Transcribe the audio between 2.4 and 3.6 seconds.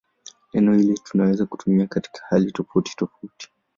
tofautitofauti.